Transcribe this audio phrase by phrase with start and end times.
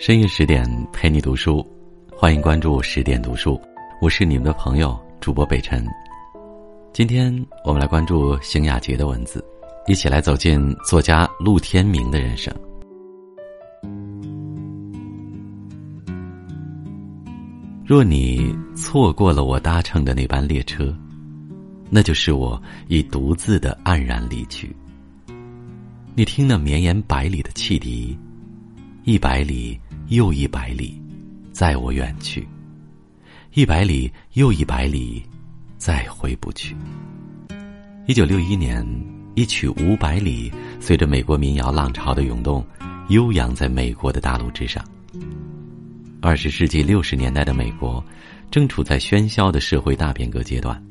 [0.00, 1.62] 深夜十点陪你读书，
[2.10, 3.60] 欢迎关注十点读书，
[4.00, 5.86] 我是你们的朋友主播北辰。
[6.90, 7.30] 今天
[7.66, 9.44] 我们来关注邢雅洁的文字，
[9.86, 12.50] 一起来走进作家陆天明的人生。
[17.84, 20.96] 若你错过了我搭乘的那班列车，
[21.90, 24.74] 那就是我已独自的黯然离去。
[26.14, 28.18] 你听那绵延百里的汽笛，
[29.04, 29.78] 一百里。
[30.10, 31.00] 又一百里，
[31.52, 32.42] 载我远去；
[33.54, 35.22] 一百里又一百里，
[35.78, 36.74] 再回不去。
[38.08, 38.84] 一九六一年，
[39.36, 40.50] 一曲《五百里》
[40.80, 42.66] 随着美国民谣浪潮的涌动，
[43.10, 44.84] 悠扬在美国的大陆之上。
[46.20, 48.04] 二十世纪六十年代的美国，
[48.50, 50.82] 正处在喧嚣的社会大变革阶段，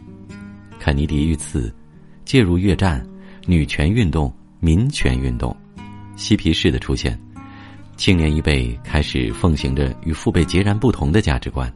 [0.80, 1.76] 肯尼迪遇刺，
[2.24, 3.06] 介入越战，
[3.46, 5.54] 女权运动、民权运动，
[6.16, 7.20] 嬉皮士的出现。
[8.00, 11.70] 青年一辈开始奉行着与父辈截然不同的价值观，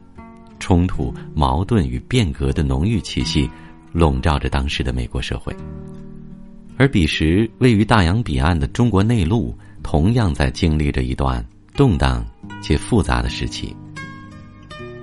[0.58, 3.46] 冲突、矛盾与变革的浓郁气息
[3.92, 5.54] 笼罩着当时的美国社会。
[6.78, 12.24] 而彼时位于大洋彼岸的中国内陆，同样在经历着一段动荡
[12.62, 13.76] 且复杂的时期。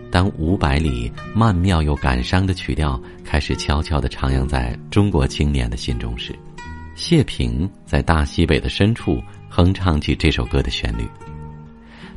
[0.10, 6.34] 当五百里曼妙又感伤的曲调开始悄悄地徜徉在中国青年的心中时，
[7.02, 9.20] 谢平在大西北的深处。
[9.50, 11.06] 哼唱起这首歌的旋律，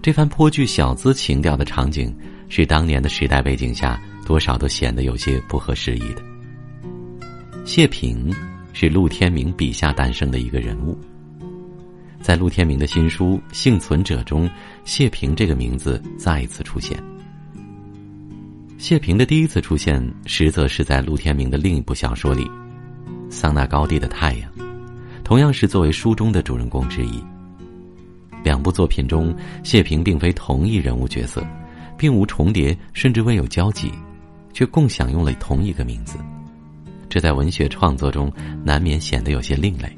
[0.02, 2.14] 这番颇具小资情调的场景，
[2.50, 6.22] 是当年的时代背景下多少都显得有些不合时宜的。
[7.64, 8.30] 谢平
[8.74, 10.96] 是陆天明笔下诞生的一个人物，
[12.20, 14.48] 在陆天明的新书《幸存者》中，
[14.84, 17.02] 谢平这个名字再一次出现。
[18.76, 22.44] 谢平的第一次出现，实则是在陆天明的另一部小说里，
[23.30, 24.52] 《桑拿高地的太阳》。
[25.24, 27.24] 同样是作为书中的主人公之一。
[28.44, 31.42] 两部作品中，谢平并非同一人物角色，
[31.96, 33.90] 并无重叠，甚至未有交集，
[34.52, 36.18] 却共享用了同一个名字。
[37.08, 38.30] 这在文学创作中
[38.62, 39.90] 难免显得有些另类。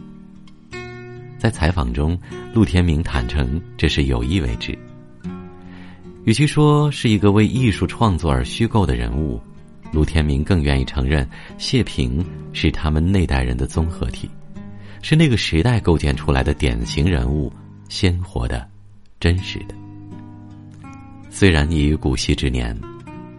[1.39, 2.17] 在采访中，
[2.55, 4.79] 陆天明坦诚这是有意为之。
[6.25, 9.41] 与其说是一个为艺术创作而虚构的人物，
[9.93, 11.29] 陆天明更愿意承认
[11.59, 14.31] 谢平是他们那代人的综合体。
[15.03, 17.53] 是那个时代构建出来的典型人物，
[17.89, 18.69] 鲜活的、
[19.21, 19.75] 真实的。
[21.31, 22.79] 虽然已于古稀之年，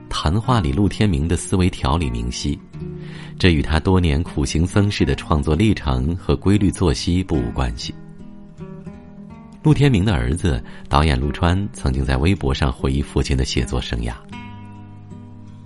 [0.09, 2.57] 谈话里陆天明的思维条理明晰，
[3.37, 7.93] 这与他多年苦行僧式的创作历程和规律作息不无关系。
[9.63, 14.13] 陆天明的儿子导演陆川曾经在微博上回忆父亲的写作生涯：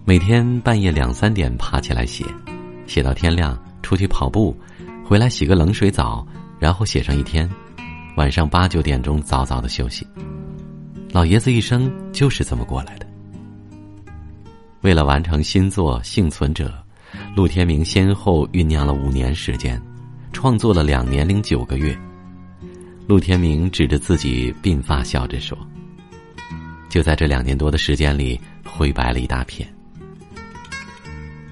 [0.06, 2.26] 每天半夜两三点爬起来写，
[2.88, 4.58] 写到天亮，出去跑步。
[5.12, 6.26] 回来洗个冷水澡，
[6.58, 7.46] 然后写上一天，
[8.16, 10.08] 晚上八九点钟早早的休息。
[11.12, 13.06] 老爷子一生就是这么过来的。
[14.80, 16.74] 为了完成新作《幸存者》，
[17.36, 19.78] 陆天明先后酝酿了五年时间，
[20.32, 21.94] 创作了两年零九个月。
[23.06, 25.58] 陆天明指着自己鬓发笑着说
[26.88, 29.68] ：“就在这两年多的时间里，灰白了一大片。”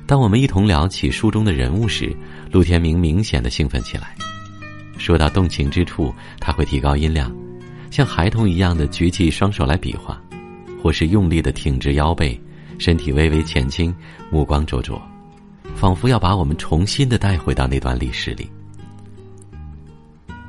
[0.08, 2.16] 当我们一同聊起书中的人物时，
[2.52, 4.16] 陆天明明显的兴奋起来。
[4.98, 7.34] 说到动情之处，他会提高音量，
[7.90, 10.22] 像孩童一样的举起双手来比划，
[10.82, 12.40] 或是用力的挺直腰背，
[12.78, 13.96] 身体微微前倾，
[14.30, 15.02] 目光灼灼，
[15.76, 18.50] 仿佛要把我们重新的带回到那段历史里。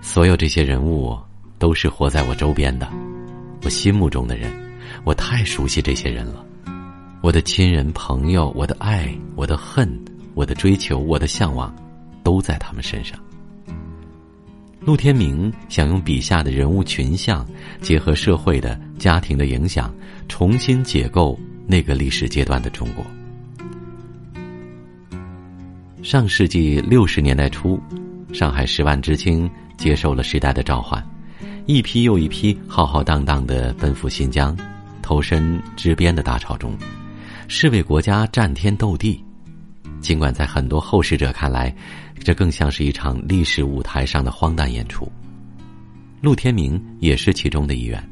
[0.01, 1.17] 所有这些人物
[1.59, 2.89] 都是活在我周边的，
[3.63, 4.51] 我心目中的人，
[5.05, 6.45] 我太熟悉这些人了。
[7.23, 9.89] 我的亲人、朋友，我的爱，我的恨，
[10.35, 11.73] 我的追求，我的向往，
[12.23, 13.19] 都在他们身上。
[14.81, 17.47] 陆天明想用笔下的人物群像，
[17.83, 19.95] 结合社会的、家庭的影响，
[20.27, 23.05] 重新解构那个历史阶段的中国。
[26.03, 27.79] 上世纪六十年代初，
[28.33, 31.07] 上海十万知青接受了时代的召唤，
[31.67, 34.57] 一批又一批浩浩荡荡的奔赴新疆，
[35.03, 36.75] 投身支边的大潮中。
[37.49, 39.23] 是为国家战天斗地，
[40.01, 41.75] 尽管在很多后世者看来，
[42.21, 45.11] 这更像是一场历史舞台上的荒诞演出。
[46.21, 48.03] 陆天明也是其中的一员。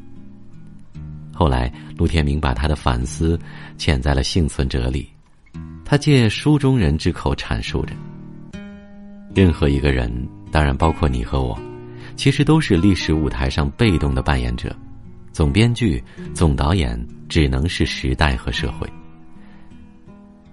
[1.32, 3.38] 后来，陆天明把他的反思
[3.78, 5.08] 嵌在了幸存者里，
[5.84, 7.94] 他借书中人之口阐述着：
[9.34, 10.10] 任何一个人，
[10.50, 11.56] 当然包括你和我，
[12.16, 14.74] 其实都是历史舞台上被动的扮演者，
[15.30, 16.02] 总编剧、
[16.34, 18.88] 总导演只能是时代和社会。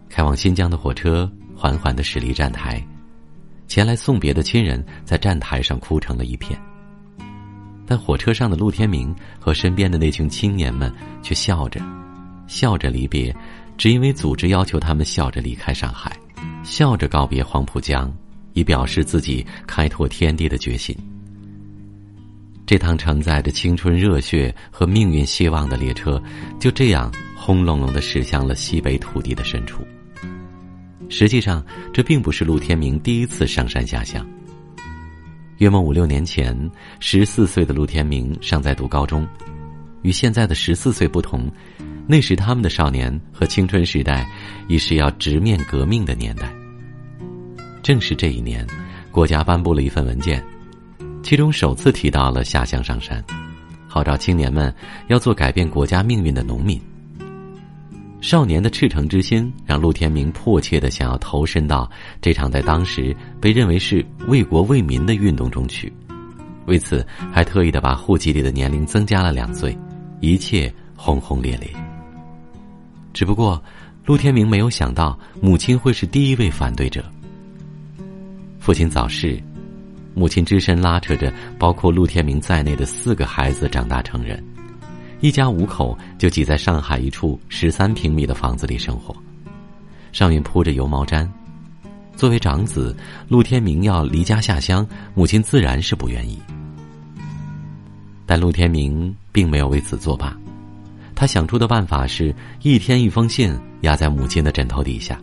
[0.08, 2.86] 开往新疆的火车缓缓的驶离站台，
[3.67, 6.59] 前来送别的亲人在站台上哭成了一片。
[7.88, 10.91] 但火车上的陆天明和身边的那群青年们
[11.21, 11.79] 却笑着，
[12.47, 13.35] 笑着离别，
[13.77, 16.17] 只因为组织要求他们笑着离开上海，
[16.63, 18.12] 笑着告别黄浦江，
[18.53, 20.95] 以表示自己开拓天地的决心。
[22.65, 26.19] 这趟承载着青春热血和命运希望的列车，
[26.59, 29.85] 就这样轰隆隆的驶向了西北土地的深处。
[31.10, 31.63] 实际上，
[31.94, 34.25] 这并不是陆天明第一次上山下乡。
[35.57, 36.69] 约莫五六年前，
[37.00, 39.25] 十四岁的陆天明尚在读高中，
[40.02, 41.50] 与现在的十四岁不同，
[42.07, 44.30] 那时他们的少年和青春时代
[44.68, 46.54] 已是要直面革命的年代。
[47.81, 48.68] 正是这一年，
[49.12, 50.44] 国家颁布了一份文件，
[51.24, 53.24] 其中首次提到了下乡上山，
[53.88, 54.74] 号召青年们
[55.08, 56.81] 要做改变国家命运的农民。
[58.25, 61.88] 少年的赤诚之心，让陆天明迫切的想要投身到
[62.19, 65.94] 这场在当时被认为是为国为民的运动中去。
[66.66, 69.77] 为此，还特意的把户籍里的年龄增加了两岁，
[70.22, 71.69] 一切轰轰烈烈。
[73.13, 73.63] 只不过，
[74.06, 77.06] 陆天明没有想到母亲会是第一位反对者。
[78.57, 79.39] 父亲早逝，
[80.16, 84.44] 母亲只身拉扯着包括陆天明在内的四个孩子长大成人。
[85.21, 89.15] 一家五口就挤在上海一处十三平米的房子里生活，
[90.12, 91.27] 上面铺着油毛毡。
[92.15, 92.95] 作为长子，
[93.27, 96.39] 陆天明要离家下乡，母亲自然是不愿意。
[98.25, 100.35] 但陆天明并没有为此作罢，
[101.13, 105.19] 他想出的办法是一天一封信压在母亲的枕头底下，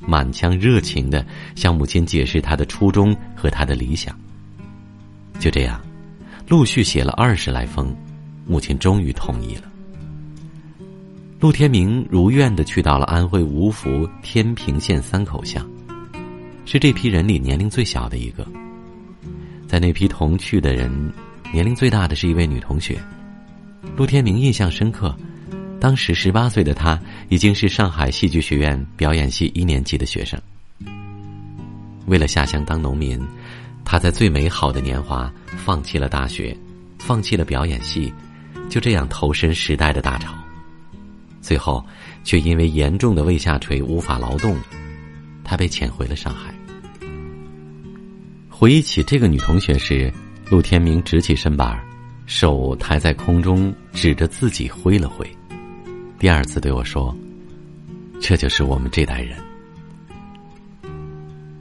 [0.00, 1.24] 满腔热情的
[1.54, 4.16] 向母亲解释他的初衷和他的理想。
[5.38, 5.80] 就这样，
[6.48, 7.94] 陆续写了二十来封。
[8.46, 9.62] 母亲终于同意了。
[11.40, 15.68] 陆天明如愿的去到了安徽芜湖天平县三口乡，
[16.64, 18.46] 是这批人里年龄最小的一个。
[19.66, 21.12] 在那批同去的人，
[21.52, 23.00] 年龄最大的是一位女同学。
[23.96, 25.16] 陆天明印象深刻，
[25.80, 30.40] 当时十八岁的她已经是上海戏剧学院表演系一年级的学生。
[32.06, 33.20] 为了下乡当农民，
[33.84, 36.56] 他在最美好的年华放弃了大学，
[36.98, 38.12] 放弃了表演系。
[38.68, 40.32] 就这样投身时代的大潮，
[41.40, 41.84] 最后
[42.24, 44.56] 却因为严重的胃下垂无法劳动，
[45.44, 46.54] 他被遣回了上海。
[48.48, 50.12] 回忆起这个女同学时，
[50.48, 51.78] 陆天明直起身板，
[52.26, 55.28] 手抬在空中，指着自己挥了挥，
[56.18, 57.14] 第二次对我说
[58.22, 59.36] ：“这就是我们这代人。”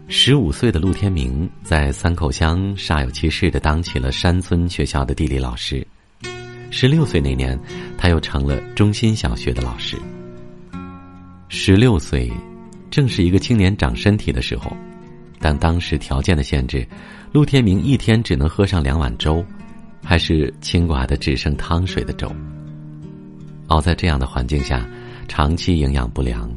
[0.07, 5.85] 十五岁的陆天明在三口乡煞有其事的当起了山村学校的地理老师。
[6.71, 7.59] 十六岁那年，
[7.97, 9.97] 他又成了中心小学的老师。
[11.49, 12.31] 十六岁，
[12.89, 14.75] 正是一个青年长身体的时候，
[15.37, 16.87] 但当时条件的限制，
[17.33, 19.45] 陆天明一天只能喝上两碗粥，
[20.01, 22.33] 还是清寡的只剩汤水的粥。
[23.67, 24.87] 熬在这样的环境下，
[25.27, 26.49] 长期营养不良，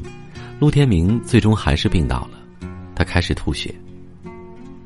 [0.61, 2.39] 陆天明最终还是病倒了。
[2.95, 3.75] 他开始吐血，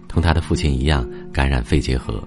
[0.09, 2.27] 同他的父亲一样感染肺结核。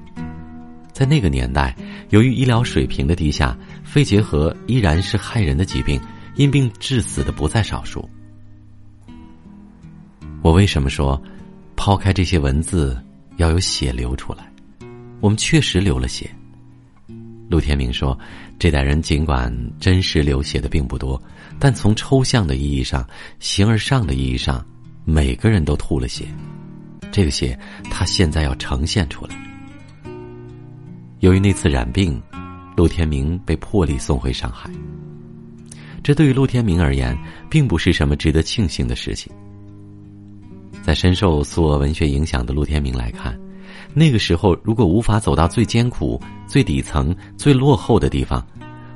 [1.01, 1.75] 在那个年代，
[2.12, 6.00] 由于医疗水平的低下，肺结核依然是害人的疾病，
[6.36, 8.07] 因病致死的不在少数。
[10.44, 11.19] 我为什么说，
[11.75, 12.95] 抛开这些文字，
[13.38, 14.47] 要有血流出来？
[15.21, 16.30] 我们确实流了血。
[17.49, 18.16] 陆天明说，
[18.59, 21.19] 这代人尽管真实流血的并不多，
[21.57, 23.04] 但从抽象的意义上、
[23.40, 24.64] 形而上的意义上，
[25.04, 26.25] 每个人都吐了血。
[27.11, 27.57] 这个血，
[27.90, 29.35] 他现在要呈现出来。
[31.21, 32.19] 由于那次染病，
[32.75, 34.71] 陆天明被破例送回上海。
[36.01, 37.16] 这对于陆天明而言，
[37.47, 39.31] 并不是什么值得庆幸的事情。
[40.81, 43.40] 在深受苏俄文学影响的陆天明来看，
[43.94, 48.44] 那个时候如果无法走到最艰苦、最底层、最落后的地方，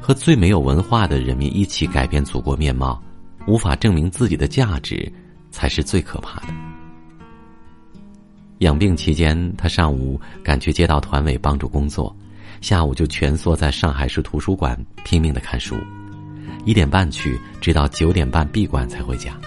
[0.01, 2.99] 和最没有文化的人民一起改变祖国面貌，
[3.45, 5.13] 无法证明自己的价值，
[5.51, 6.74] 才是最可怕的。
[8.59, 12.15] 养病期间，他上午赶去街道团委帮助工作，
[12.61, 15.75] 下午就蜷缩在上海市图书馆拼命的看书，
[16.63, 19.37] 一点半去，直到九点半闭馆才回家。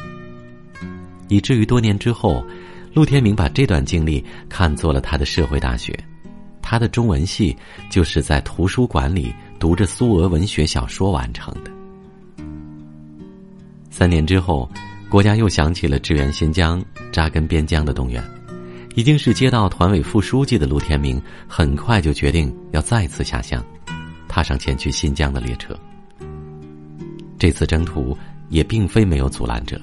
[1.29, 2.45] 以至于多年之后，
[2.93, 5.99] 陆天明把这段经历看作了他的社会大学，
[6.61, 7.57] 他的中文系
[7.91, 11.71] 就是在图书馆里读着苏俄文学小说完成的。
[13.91, 14.71] 三年之后，
[15.09, 18.23] 国家又想起了支援新疆、扎根边疆的动员。
[18.99, 23.65] 已经是街道团委副书记的陆天明，很快就决定要再次下乡，
[24.27, 25.73] 踏上前去新疆的列车。
[27.39, 29.81] 这次征途也并非没有阻拦者，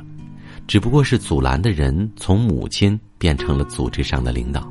[0.67, 4.69] 只不过是阻拦的人从母亲变成了组织上的领导。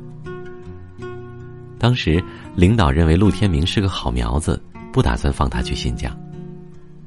[1.79, 2.23] 当时
[2.55, 4.61] 领导认为陆天明是个好苗子，
[4.93, 6.15] 不打算放他去新疆，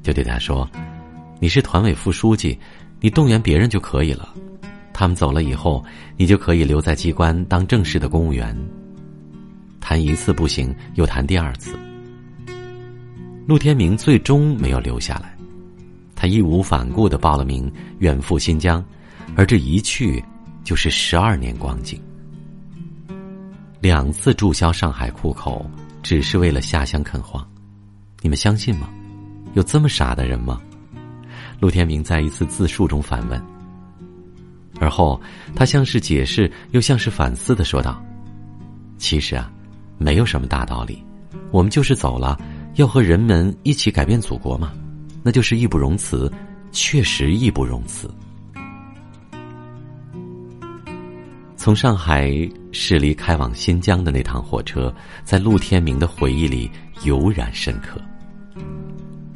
[0.03, 0.69] 就对他说
[1.39, 2.59] ：“你是团委副书记，
[2.99, 4.27] 你动员别人就可以了。
[4.99, 5.81] 他们走了以后，
[6.17, 8.53] 你就可以留在机关当正式的公务员。”
[9.79, 11.79] 谈一次不行，又谈第二次。
[13.47, 15.33] 陆天明最终没有留下来，
[16.17, 18.83] 他义无反顾的报了名，远赴新疆，
[19.37, 20.21] 而这一去
[20.65, 21.97] 就是十二年光景。
[23.79, 25.65] 两次注销上海户口，
[26.03, 27.41] 只是为了下乡垦荒，
[28.21, 28.89] 你们相信吗？
[29.53, 30.59] 有这么傻的人吗？
[31.61, 33.41] 陆天明在一次自述中反问。
[34.79, 35.19] 而后，
[35.55, 38.01] 他像是解释，又像是反思的说道
[38.97, 39.51] ：“其实啊，
[39.97, 41.03] 没有什么大道理，
[41.51, 42.39] 我们就是走了。”
[42.75, 44.71] 要和人们一起改变祖国嘛，
[45.21, 46.31] 那就是义不容辞，
[46.71, 48.09] 确实义不容辞。
[51.57, 52.31] 从上海
[52.71, 54.93] 驶离开往新疆的那趟火车，
[55.25, 56.71] 在陆天明的回忆里
[57.03, 57.99] 油然深刻。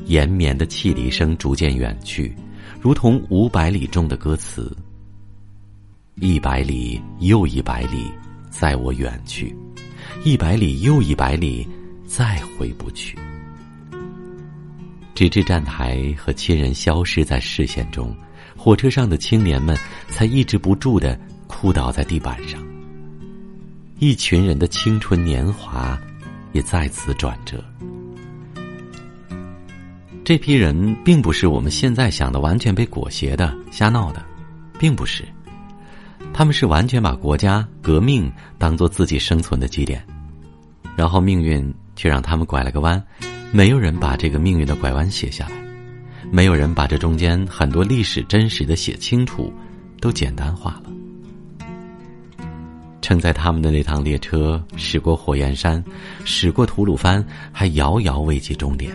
[0.06, 2.34] 延绵的汽笛声逐渐远去，
[2.80, 4.74] 如同五百里中的歌词
[6.16, 8.12] ：“一百里又一百里，
[8.50, 9.54] 在我远去；
[10.24, 11.68] 一百里又一百里，
[12.06, 13.18] 再回不去。”
[15.16, 18.16] 直至站台和亲人消失在视线中，
[18.56, 19.76] 火车上的青年们
[20.08, 22.64] 才抑制不住的哭倒在地板上。
[24.00, 26.00] 一群人的青春年华，
[26.52, 27.64] 也在此转折。
[30.24, 34.24] 这批人并不是我们现在想的完全被裹挟的瞎闹的，
[34.80, 35.26] 并不是，
[36.34, 40.04] 他们是完全把国家革命当做自己生存的基点，
[40.96, 43.02] 然后命运却让他们拐了个弯。
[43.52, 45.52] 没有人把这个命运的拐弯写下来，
[46.32, 49.54] 没有人把这中间很多历史真实的写清楚，
[50.02, 50.90] 都简单化了。
[53.00, 55.84] 承载他们的那趟列车驶过火焰山，
[56.26, 58.92] 驶过吐鲁番，还遥遥未及终点。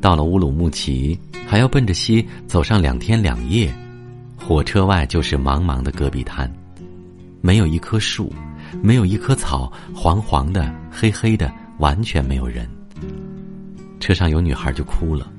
[0.00, 3.72] 到了乌鲁木齐，还要奔着西走上两天两夜，
[4.46, 6.50] 火车外就是茫茫的戈壁滩，
[7.40, 8.32] 没有一棵树，
[8.82, 12.68] 没有一棵草，黄黄的，黑黑的，完全没有人。
[14.00, 15.30] 车上有女孩就哭了。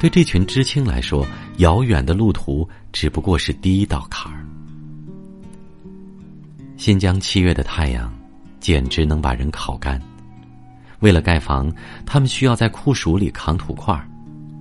[0.00, 1.24] 对这群知青来说，
[1.58, 4.44] 遥远的路途只不过是第一道坎儿。
[6.76, 8.12] 新疆七月的太阳，
[8.58, 10.00] 简直能把人烤干。
[11.00, 11.72] 为了盖房，
[12.04, 13.94] 他们需要在酷暑里扛土块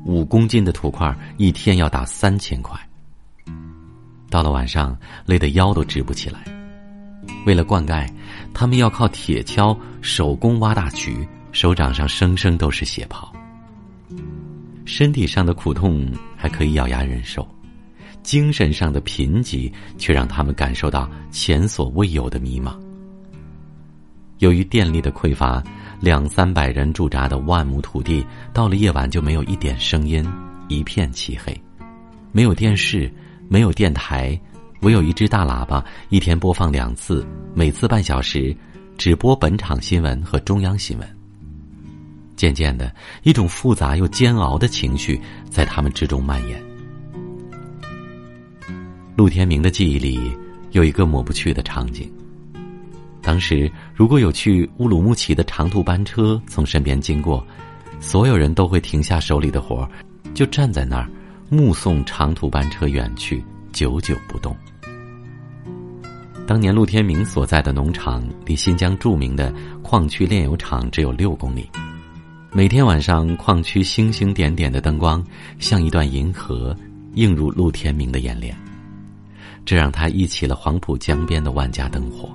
[0.05, 2.77] 五公斤的土块一天要打三千块。
[4.30, 6.40] 到了晚上，累得腰都直不起来。
[7.46, 8.08] 为了灌溉，
[8.54, 11.28] 他们要靠铁锹手工挖大渠。
[11.52, 13.34] 手掌上生生都是血泡，
[14.86, 16.08] 身体上的苦痛
[16.38, 17.46] 还可以咬牙忍受，
[18.22, 22.78] 精神上的贫瘠却让他们感受到前所未有的迷茫。
[24.38, 25.62] 由于电力的匮乏，
[26.00, 30.24] 两三百人驻扎的万亩土地，到了夜晚就没有一点声音，
[30.68, 31.60] 一片漆黑，
[32.32, 33.12] 没有电视，
[33.50, 34.39] 没有电台，
[34.82, 37.25] 唯有一只大喇叭，一天播放两次，
[37.56, 38.56] 每次半小时，
[38.96, 41.18] 只播本场新闻和中央新闻。
[42.36, 46.63] 渐渐的，一种复杂又煎熬的情绪在他们之中蔓延。
[49.18, 50.32] 陆天明的记忆里
[50.72, 52.08] 有一个抹不去的场景：
[53.20, 57.44] 当时如果有去乌鲁木齐的长途班车从身边经过，
[58.00, 59.89] 所有人都会停下手里的活儿，
[60.36, 61.10] 就站在那儿
[61.51, 64.56] 目送长途班车远去，久久不动。
[66.46, 69.51] 当年陆天明所在的农场离新疆著名的
[69.82, 71.68] 矿区炼油厂只有六公里。
[72.51, 75.24] 每天晚上，矿区星星点点的灯光
[75.58, 76.75] 像一段银河，
[77.15, 78.56] 映入陆天明的眼帘，
[79.65, 82.29] 这让他忆起了黄浦江边的万家灯火。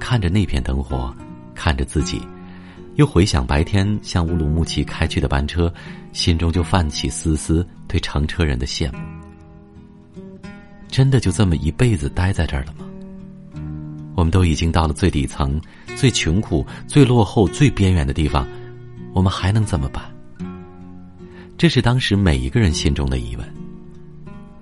[0.00, 1.14] 看着那片灯火，
[1.54, 2.18] 看着自己，
[2.96, 5.72] 又回想白天向乌鲁木齐开去的班车，
[6.12, 8.98] 心中就泛起丝丝对乘车人的羡慕。
[10.88, 12.86] 真的就这么一辈子待在这儿了吗？
[14.14, 15.60] 我们都已经到了最底层、
[15.96, 18.46] 最穷苦、最落后、最边缘的地方。
[19.12, 20.04] 我们还能怎么办？
[21.58, 23.54] 这是当时每一个人心中的疑问。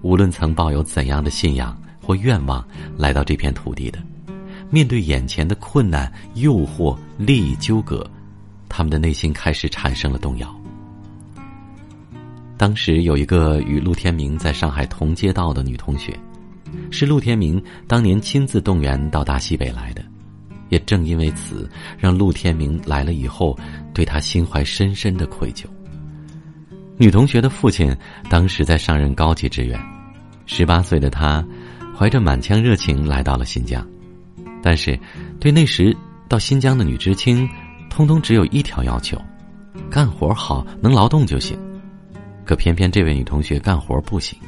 [0.00, 3.98] 无论曾抱有怎样的信仰或愿望来到这片土地的，
[4.70, 8.10] 面对眼前的困难、诱惑、利益纠葛，
[8.74, 10.50] 他们的内心开始产生了动摇。
[12.56, 16.18] 当时有一个与陆天明在上海同街道的女同学，
[16.90, 20.02] 是陆天明当年亲自动员到大西北来的。
[20.70, 23.54] 也正因为此，让陆天明来了以后，
[23.92, 25.66] 对他心怀深深的愧疚。
[26.96, 27.94] 女同学的父亲
[28.30, 29.78] 当时在上任高级职员，
[30.46, 31.44] 十八岁的他，
[31.94, 33.86] 怀着满腔热情来到了新疆，
[34.62, 34.98] 但是
[35.38, 35.94] 对那时
[36.26, 37.46] 到新疆的女知青，
[37.92, 39.20] 通通只有一条要求：
[39.90, 41.58] 干活好，能劳动就行。
[42.42, 44.38] 可偏偏这位女同学干活不行，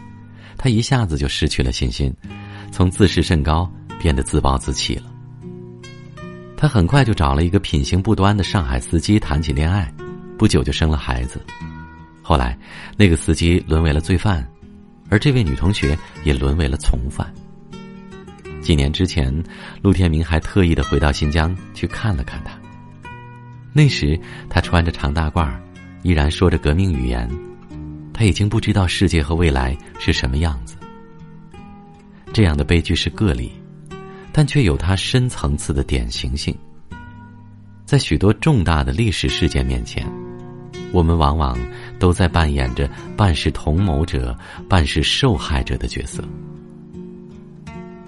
[0.56, 2.10] 她一下子就失去了信心，
[2.72, 3.70] 从自视甚高
[4.00, 5.12] 变得自暴自弃了。
[6.56, 9.92] 她很快就找了一个品行不端的上海司机谈起恋爱，
[10.38, 11.38] 不久就生了孩子。
[12.22, 12.58] 后来，
[12.96, 14.42] 那个司机沦为了罪犯，
[15.10, 17.30] 而这位女同学也沦为了从犯。
[18.62, 19.30] 几年之前，
[19.82, 22.58] 陆天明还特意的回到新疆去看了看他。
[23.76, 25.52] 那时，他穿着长大褂，
[26.04, 27.28] 依然说着革命语言。
[28.12, 30.76] 他已经不知道世界和未来是什么样子。
[32.32, 33.50] 这样的悲剧是个例，
[34.32, 36.56] 但却有它深层次的典型性。
[37.84, 40.06] 在许多重大的历史事件面前，
[40.92, 41.58] 我们往往
[41.98, 44.38] 都在扮演着半是同谋者、
[44.68, 46.22] 半是受害者的角色。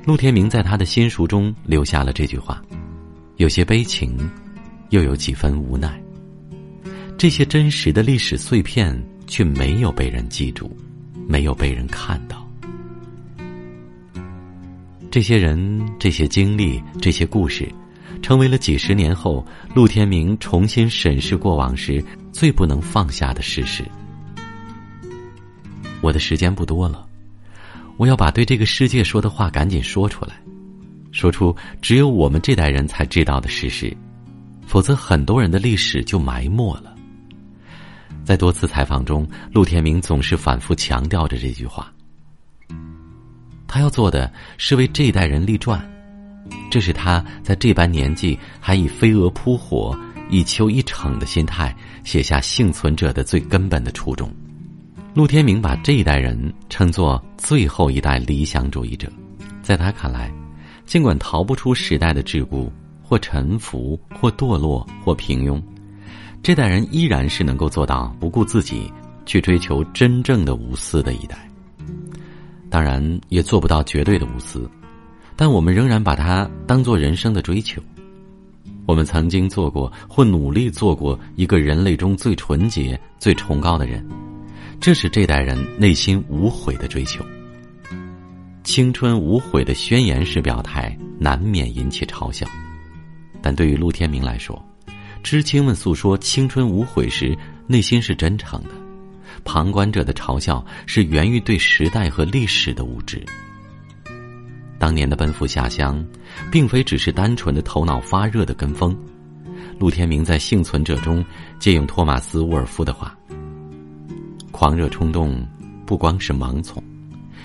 [0.05, 2.63] 陆天明在他的新书中留下了这句话，
[3.39, 4.17] 有些悲情，
[4.91, 6.01] 又有几分无奈。
[7.19, 10.71] 这些真实的历史碎片却没有被人记住，
[11.27, 12.47] 没有被人看到。
[15.11, 17.67] 这些人、这些经历、这些故事，
[18.21, 23.83] 成为了几十年后陆天明重新审视过往时最不能放下的事实。
[26.03, 27.07] 我的时间不多了。
[27.97, 30.35] 我要把对这个世界说的话赶紧说出来，
[31.13, 33.97] 说出只有我们这代人才知道的事实，
[34.67, 36.95] 否则很多人的历史就埋没了。
[38.25, 41.91] 在多次采访中，陆天明总是反复强调着这句话。
[43.69, 45.81] 他要做的是为这一代人立传，
[46.71, 49.97] 这是他在这般年纪还以飞蛾扑火、
[50.29, 54.29] 一丘一逞的心态写下幸存者的最根本的初衷。
[55.15, 59.11] 陆天明把这一代人称作最后一代理想主义者，
[59.63, 60.33] 在他看来，
[60.85, 62.71] 尽管逃不出时代的桎梏，
[63.07, 65.63] 或沉浮，或堕落，或平庸，
[66.43, 68.93] 这代人依然是能够做到不顾自己
[69.25, 71.49] 去追求真正的无私的一代。
[72.69, 74.69] 当然，也做不到绝对的无私，
[75.37, 77.81] 但我们仍然把它当做人生的追求。
[78.87, 84.05] 我们曾经做过，或努力做过一个人类中最纯洁、最崇高的人。
[84.81, 87.25] 这是这代人内心无悔的追求。
[88.63, 92.47] 青春无悔的宣言式表态，难免引起嘲笑。
[93.47, 94.61] 但对于陆天明来说，
[95.23, 98.71] 知青们诉说青春无悔时，内心是真诚的；
[99.45, 103.25] 旁观者的嘲笑是源于对时代和历史的无知。
[104.81, 106.05] 当年的奔赴下乡，
[106.51, 108.99] 并非只是单纯的头脑发热的跟风。
[109.79, 111.25] 陆天明在幸存者中
[111.61, 113.17] 借用托马斯·沃尔夫的话。
[114.51, 115.47] 狂热冲动，
[115.87, 116.83] 不光是盲从，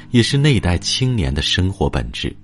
[0.10, 2.36] 也是那一代青年的生活本质。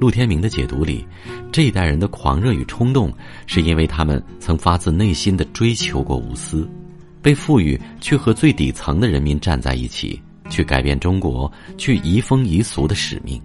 [0.00, 1.04] 陆天明的解读里，
[1.52, 3.12] 这一代人的狂热与冲动，
[3.46, 6.66] 是因为他们曾发自内心的追求过无私，
[7.20, 13.38] 被赋予去和最底层的人民站在一起，去改变中国，去移风易俗的使命。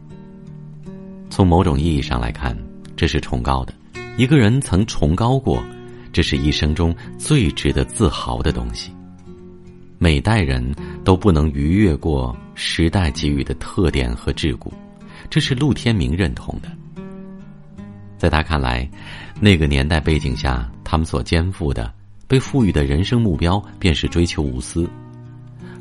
[1.30, 2.58] 从某种意义上来看，
[2.96, 3.74] 这是崇高的。
[4.16, 5.62] 一个人曾崇高过，
[6.14, 8.94] 这是一生中最值得自豪的东西。
[9.98, 10.64] 每代人
[11.04, 14.72] 都不能逾越过时代给予的特点和桎梏，
[15.30, 16.70] 这是陆天明认同的。
[18.18, 18.90] 在他看来，
[19.40, 21.94] 那个年代背景下，他们所肩负的、
[22.28, 24.88] 被赋予的人生目标便是追求无私；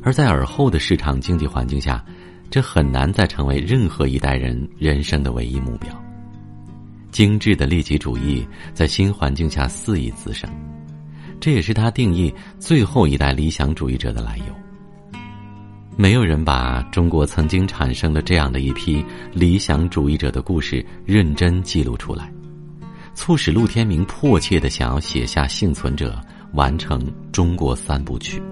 [0.03, 2.03] 而在尔后的市场经济环境下，
[2.51, 5.89] 这很难再成为任何一代人人生的唯一目标。
[7.11, 10.49] 精致的利己主义在新环境下肆意滋生。
[11.39, 14.64] 这也是他定义最后一代理想主义者的来由。
[15.97, 22.29] 没有人把中国曾经产生了这样的一批理想主义者的故事认真记录出来，
[23.13, 26.21] 促使陆天明迫切的想要写下《幸存者》，
[26.53, 28.43] 完成中国三部曲。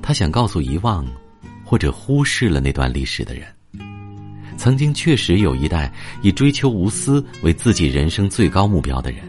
[0.00, 1.06] 他想告诉遗忘
[1.62, 3.46] 或者忽视了那段历史的人，
[4.56, 5.92] 曾经确实有一代
[6.22, 9.22] 以追求无私为自己人生最高目标的人。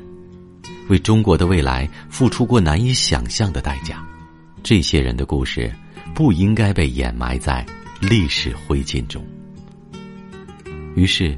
[0.87, 4.01] 为中国的未来付出过难以想象的代价，
[4.63, 5.71] 这些人的故事
[6.19, 7.65] 不应该被掩埋在
[8.01, 9.25] 历史灰烬中。
[10.93, 11.34] 于是，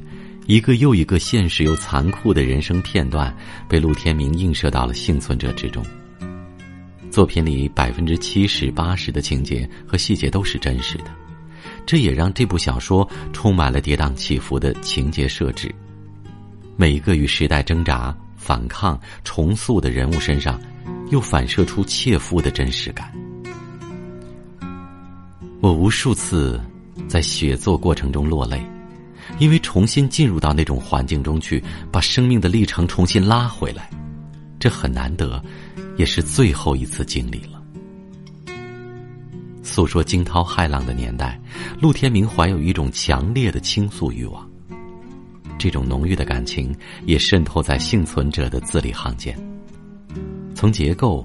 [0.46, 3.32] 一个又一个现实又残酷的人生片段
[3.68, 5.86] 被陆天明映射到了幸存者之中。
[7.12, 11.04] 作品里百分之七十八十的情节和细节都是真实的，
[11.86, 15.72] 这也让这部小说充满了跌宕起伏的情节设置，
[16.76, 18.12] 每一个与时代挣扎。
[18.36, 20.60] 反抗、重塑的人物身上，
[21.12, 23.12] 又反射出切肤的真实感。
[25.62, 26.60] 我无数次
[27.06, 28.60] 在写作过程中落泪，
[29.38, 33.88] 因为重新进入到那种环境中去，把生命的历程重新拉回来，
[34.58, 35.40] 这很难得，
[35.96, 37.62] 也是最后一次经历了。
[39.62, 41.40] 诉说惊涛骇浪的年代，
[41.80, 44.44] 陆天明怀有一种强烈的倾诉欲望。
[45.58, 46.74] 这种浓郁的感情
[47.06, 49.32] 也渗透在幸存者的字里行间。
[50.56, 51.24] 从结构、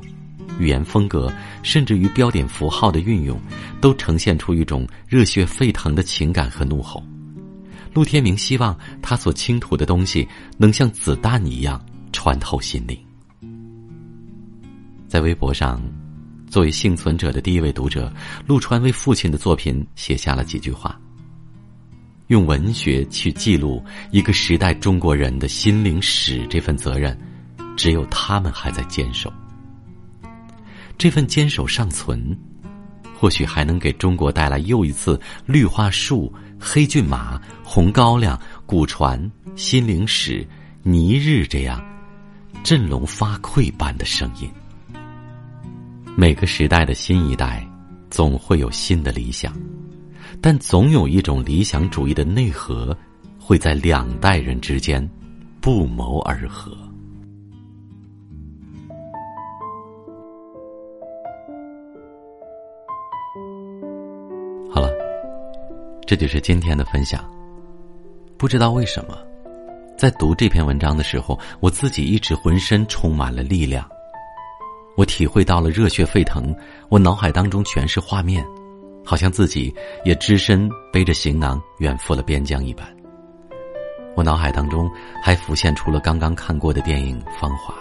[0.59, 1.31] 语言风格，
[1.63, 3.39] 甚至于标点符号的运用，
[3.79, 7.03] 都呈现出一种热血沸腾的情感和怒吼。
[7.93, 12.97] 陆天明希望他所倾吐的东西能像子弹一样穿透心灵。
[15.07, 15.81] 在微博上，
[16.49, 18.13] 作为幸存者的第一位读者，
[18.45, 20.99] 陆川为父亲的作品写下了几句话。
[22.27, 27.17] 用文学去记录一个时代中国人的心灵史，这份责任，
[27.77, 29.31] 只有他们还在坚守。
[30.97, 32.37] 这份坚守尚存，
[33.15, 36.33] 或许还能给中国带来又一次绿化树。
[36.59, 40.43] 黑骏马、红高粱、古船、心灵史、
[40.81, 41.79] 尼日这样
[42.63, 44.49] 振聋发聩般的声音。
[46.15, 47.63] 每个时代的新一代，
[48.09, 49.53] 总会有新的理想，
[50.41, 52.97] 但总有一种理想主义的内核，
[53.37, 55.07] 会在两代人之间
[55.61, 56.75] 不谋而合。
[66.07, 67.23] 这就是今天的分享。
[68.37, 69.17] 不知道为什么，
[69.97, 73.87] 在读这篇文章的时候，我自己一直浑身充满了力量。
[74.95, 76.55] 我体会到了热血沸腾，
[76.87, 78.43] 我脑海当中全是画面，
[79.05, 79.71] 好像自己
[80.05, 82.87] 也只身背着行囊远赴了边疆一般。
[84.15, 84.89] 我脑海当中
[85.21, 87.73] 还浮现出了刚刚看过的电影《芳华》，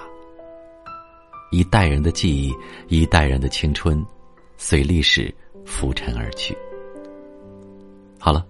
[1.50, 2.52] 一代人的记忆，
[2.88, 4.04] 一代人的青春，
[4.58, 5.32] 随历史
[5.64, 6.54] 浮沉而去。
[8.18, 8.44] 好了，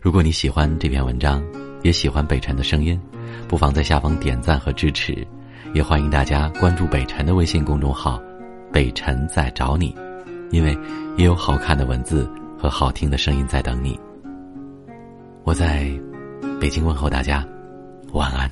[0.00, 1.42] 如果你喜欢这篇文章，
[1.82, 3.00] 也喜欢北辰的声音，
[3.48, 5.26] 不妨在下方点赞和支持，
[5.72, 8.20] 也欢迎大家关注北辰的微信公众号
[8.72, 9.94] “北辰在找你”，
[10.50, 10.76] 因为
[11.16, 12.28] 也有好看的文字
[12.58, 13.98] 和好听的声音在等你。
[15.44, 15.88] 我在
[16.60, 17.46] 北京问候大家，
[18.12, 18.50] 晚安。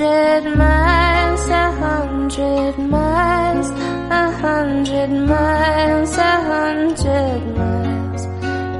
[0.00, 8.24] Hundred miles, a hundred miles, a hundred miles, a hundred miles.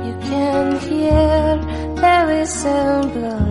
[0.07, 1.59] You can hear
[2.01, 3.50] the whistle blow